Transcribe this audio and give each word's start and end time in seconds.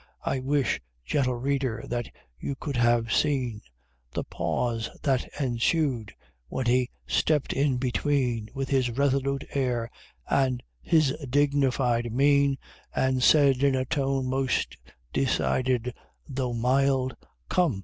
I 0.23 0.39
wish, 0.39 0.81
gentle 1.05 1.35
Reader, 1.35 1.83
that 1.89 2.09
you 2.39 2.55
could 2.55 2.75
have 2.75 3.13
seen 3.13 3.61
The 4.13 4.23
pause 4.23 4.89
that 5.03 5.29
ensued 5.39 6.15
when 6.47 6.65
he 6.65 6.89
stepped 7.05 7.53
in 7.53 7.77
between, 7.77 8.49
With 8.55 8.69
his 8.69 8.89
resolute 8.89 9.43
air, 9.51 9.91
and 10.27 10.63
his 10.81 11.15
dignified 11.29 12.11
mien, 12.11 12.57
And 12.95 13.21
said, 13.21 13.61
in 13.61 13.75
a 13.75 13.85
tone 13.85 14.25
most 14.25 14.75
decided 15.13 15.93
though 16.27 16.53
mild, 16.55 17.15
"Come! 17.47 17.79